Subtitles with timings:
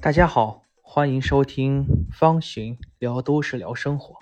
[0.00, 4.14] 大家好，欢迎收听方寻聊都市聊生活。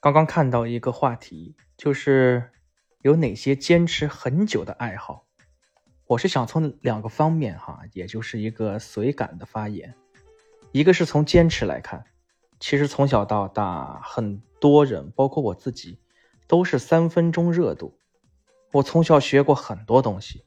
[0.00, 2.50] 刚刚看到一个话题，就是
[3.02, 5.24] 有哪些坚持很久的爱好。
[6.08, 9.94] 我是想从两个方面哈，也就是一个随感的发言。
[10.72, 12.04] 一个是从坚持来看，
[12.58, 15.96] 其实从小到大，很多人包括我自己，
[16.48, 17.96] 都是三分钟热度。
[18.72, 20.44] 我从小学过很多东西，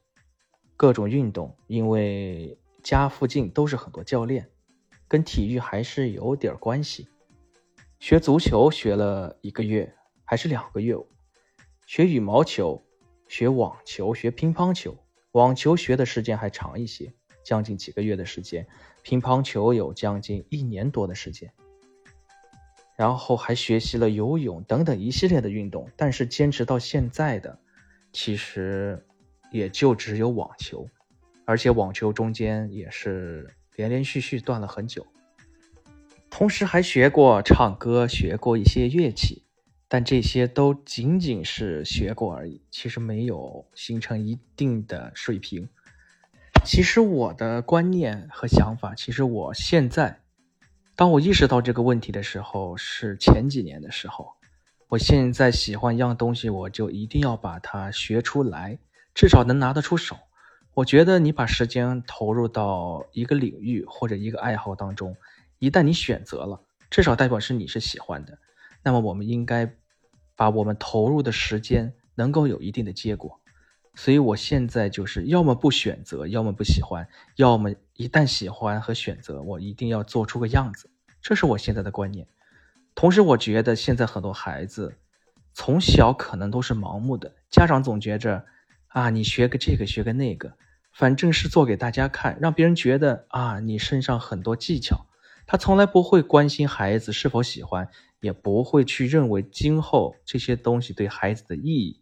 [0.76, 2.58] 各种运动，因为。
[2.84, 4.46] 家附近都是很多教练，
[5.08, 7.08] 跟体育还是有点关系。
[7.98, 9.92] 学足球学了一个月
[10.22, 10.94] 还是两个月，
[11.86, 12.84] 学羽毛球、
[13.26, 14.94] 学网球、学乒乓球，
[15.32, 17.10] 网球学的时间还长一些，
[17.42, 18.62] 将近几个月的时间；
[19.02, 21.50] 乒乓球有将近一年多的时间。
[22.96, 27.58] 然后还学习了游泳等等一系列的运动，但是坚持到现在的，
[28.12, 29.02] 其实
[29.50, 30.86] 也就只有网球。
[31.44, 35.06] 而且网球中间也是连连续续断了很久，
[36.30, 39.44] 同时还学过唱歌，学过一些乐器，
[39.88, 45.68] 但这些都仅仅是学过而已，其实没有形成一定的水平。
[46.64, 50.20] 其实我的观念和想法，其实我现在，
[50.96, 54.32] 当我意识到这个问题的时候，是前几年的时候。
[54.88, 58.78] 我现在喜欢一样东西，我就一定要把它学出来，
[59.14, 60.16] 至少能拿得出手。
[60.74, 65.16] 我觉得你把时间投入到一个领域或者一个爱好当中，
[65.58, 68.38] 一旦你选择了，至少代表是你是喜欢的。
[68.82, 69.72] 那么我们应该
[70.34, 73.40] 把我们投入的时间能够有一定的结果。
[73.94, 80.90] 所以我现在就是要么不选择，要么不喜欢，要么一旦喜欢和选择，我一定要做出个样子。
[81.22, 82.26] 这是我现在的观念。
[82.96, 84.96] 同时，我觉得现在很多孩子
[85.52, 88.44] 从小可能都是盲目的，家长总觉着
[88.94, 90.56] 啊，你学个这个，学个那个。
[90.92, 95.06] 反正是做给大家看，让别人觉得啊，你身上很多技巧。
[95.46, 97.88] 他从来不会关心孩子是否喜欢，
[98.20, 102.00] 也不会去认为今后这些东西对孩子的意义，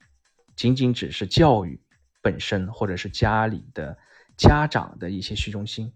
[0.55, 1.81] 仅仅只是教育
[2.21, 3.97] 本身，或者是家里的
[4.37, 5.91] 家长的一些虚荣心。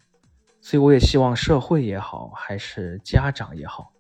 [0.63, 3.93] 所以，我也希望社会也好，还是家长也好，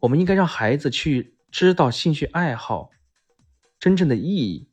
[0.00, 2.90] 我们应该让孩子去知道兴趣爱好
[3.78, 4.66] 真正的意义。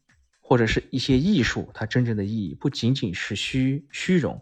[0.49, 4.41] 或者是一些艺术，它真正的意义不仅仅是虚虚荣，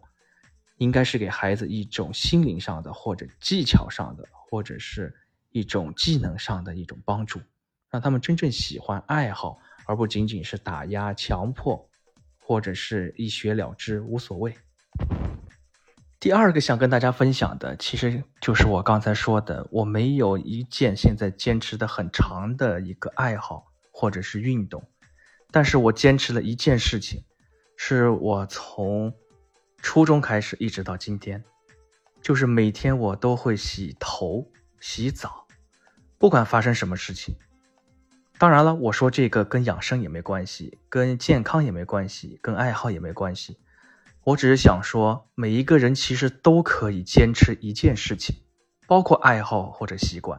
[0.78, 5.12] 应该是给孩子一种心灵上的，或者技巧上的，或者是
[5.50, 7.42] 一种技能上的一种帮助，
[7.90, 9.58] 让他们真正喜欢爱好，
[9.88, 11.90] 而不仅仅是打压、强迫，
[12.38, 14.54] 或者是一学了之无所谓。
[16.20, 24.88] 第二个想跟大家分享的，其实就是我刚才说的，我没有一件现在坚持的很长的一个爱好，或者是运动。
[25.56, 27.24] 但是我坚持了一件事情，
[27.78, 29.14] 是我从
[29.78, 31.42] 初中开始一直到今天，
[32.22, 34.52] 就是每天我都会洗头、
[34.82, 35.48] 洗澡，
[36.18, 37.34] 不管发生什么事情。
[38.38, 43.58] 当然了，我说这个跟养生也没关系，跟健康也没关系，跟爱好也没关系。
[44.26, 48.36] 我只是想说，每一个人其实都可以坚持一件事情，
[48.88, 50.38] 包括爱好或者习惯。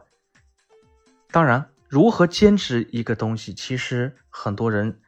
[1.31, 4.99] 当然，如何坚持一个东西，其实很多人。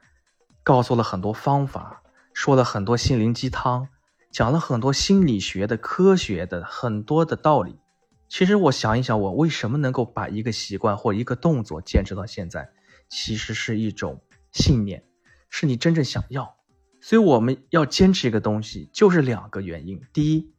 [0.69, 3.88] 告诉了很多方法，说了很多心灵鸡汤，
[4.31, 7.80] 讲了很多心理学的、科学的很多的道理。
[8.28, 12.69] 其实我想一想，我为什么能够把一个习惯或一个动作坚持到现在，
[13.09, 14.22] 其实是一种
[14.52, 15.06] 信念，
[15.50, 16.56] 是你真正想要。
[17.01, 20.53] 所以我们要坚持一个东西，就是两个原因：第一，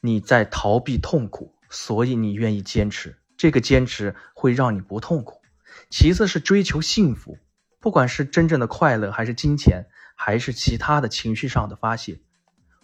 [0.00, 5.42] 你在逃避痛苦，所以你愿意坚持，这个坚持会让你不痛苦；
[5.90, 7.36] 其次是追求幸福。
[7.84, 9.84] 不管是真正的快乐，还是金钱，
[10.16, 12.18] 还是其他的情绪上的发泄，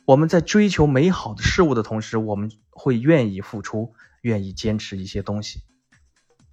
[0.05, 5.63] 我们在追求美好的事物的同时，我们会愿意付出，愿意坚持一些东西。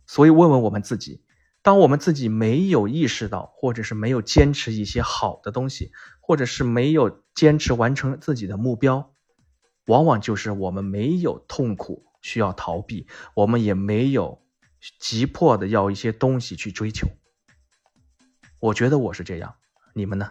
[0.06, 1.22] 所以，问问我们自己：
[1.62, 5.92] 当我们自己没有意识到，或者是没有坚持一些好的东西，
[6.22, 9.14] 或者是没有坚持完成自己的目标，
[9.88, 14.42] 往往就是我们没有痛苦需要逃避，我们也没有
[15.02, 17.10] 急迫的要一些东西去追求。
[18.68, 19.56] 我觉得我是这样，
[19.94, 20.28] 你们呢？